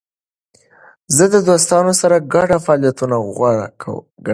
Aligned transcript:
زه 1.15 1.23
د 1.33 1.35
دوستانو 1.49 1.93
سره 2.01 2.15
ګډ 2.33 2.49
فعالیتونه 2.65 3.15
غوره 3.35 3.67
ګڼم. 3.77 4.29